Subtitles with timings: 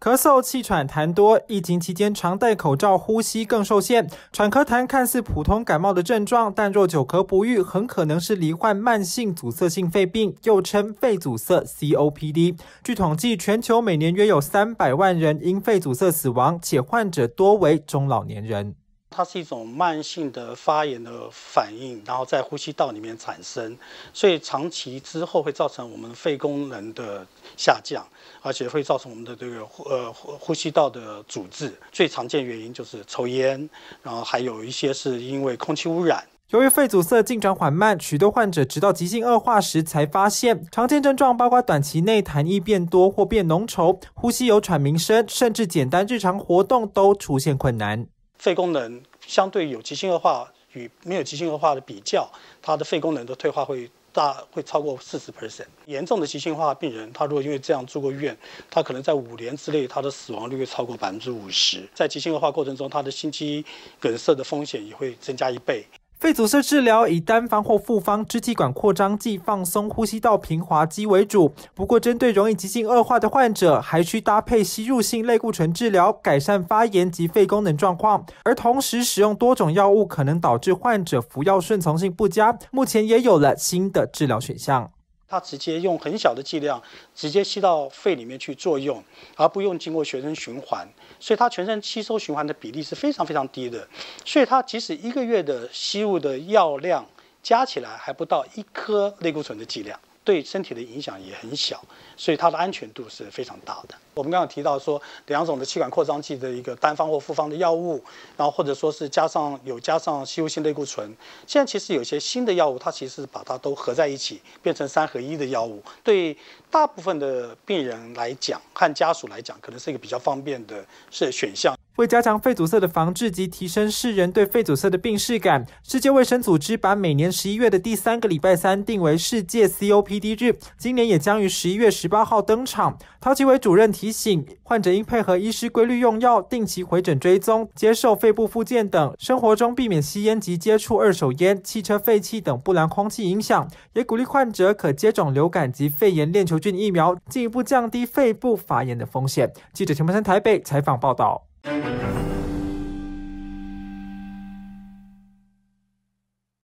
[0.00, 4.08] 咳嗽、气喘、痰多，疫情期间常戴口罩，呼吸更受限。
[4.32, 12.58] 喘咳痰看似普通感冒的症状，但若久咳不愈，很可能是罹患慢性阻塞性肺病，又称肺阻塞 （COPD）。
[12.82, 18.74] 据统计，全球每年约有三百万人因肺阻塞死亡，且患者多为中老年人。
[19.10, 23.76] 它是一种慢性的发炎的反应，然后在呼吸道里面产生，
[24.12, 27.26] 所以长期之后会造成我们肺功能的
[27.56, 28.06] 下降，
[28.40, 31.76] 而且会造成我们的这个呃呼吸道的阻滞。
[31.90, 33.68] 最常见原因就是抽烟，
[34.00, 36.24] 然后还有一些是因为空气污染。
[36.50, 40.64] 由于肺阻塞进展缓慢，许多患者直到急性恶化时才发现。
[40.70, 48.06] 常见症状包括短期内痰液变多或变浓稠，呼吸有喘鸣声，甚至简单日常活动都出现困难。
[48.36, 52.30] 肺功能相对有急性恶化与没有急性恶化的比较，
[52.60, 55.66] 它的肺功能的退化会大，会超过四十 percent。
[55.86, 58.36] 严重的急性化病人，他如果因为这样住过院，
[58.68, 61.88] 他可能在五年之内，他的死亡率会超过百分之五十。
[61.94, 63.64] 在急性恶化过程中，他的心肌
[64.00, 65.84] 梗塞的风险也会增加一倍。
[66.20, 71.50] 肺阻塞治疗以单方或复方支气管扩张剂、放松呼吸道平滑肌为主。
[71.74, 78.26] 不过，针对容易急性恶化的患者，还需搭配吸入性类固醇治疗，改善发炎及肺功能状况。
[78.44, 82.58] 而同时使用多种药物，可能导致患者服药顺从性不佳。
[82.70, 84.92] 目前也有了新的治疗选项。
[85.26, 86.82] 它直接用很小的剂量，
[87.14, 89.02] 直接吸到肺里面去作用，
[89.36, 90.86] 而不用经过全身循环，
[91.20, 93.86] 所以它全身吸收循环的比例是非常非常低的。
[94.24, 97.06] 所以它即使一个月的吸入的药量
[97.42, 99.98] 加起来还不到一颗类固醇的剂量。
[100.30, 101.82] 对身体的影响也很小，
[102.16, 103.94] 所以它的安全度是非常大的。
[104.14, 108.00] 我们刚刚提到说，两种的气管扩张剂的一个单方或复方的药物，
[108.36, 111.12] 然后或者说是加上有加上吸入性类固醇。
[111.48, 115.82] 现在其实有些新的药物，它其实把它都合在一起，变成三合一的药物。
[116.04, 116.36] 对
[116.70, 121.76] 大部分的病人来讲和家属来讲，可能是一个比较方便的是选项。
[122.00, 130.58] 为加强肺阻塞的防治及提升世人对肺阻塞的病视感，世界卫生组织把每年十一月的第三个礼拜三定为世界 COPD 日。
[130.78, 132.96] 今年也将于十一月十八号登场。
[133.20, 139.14] 陶奇伟主任提醒，患者应配合医师规律用药，定期回诊追踪，接受肺部复健等。
[139.18, 143.68] 生活中避免吸烟及接触二手烟、汽车废气等不良空气影响。
[143.92, 149.52] 也鼓励患者可接种流感及肺炎链球菌疫苗，进一步降低肺部发炎的风险。
[149.74, 151.49] 记者陈柏山台北采访报道。
[151.62, 152.19] Thank you.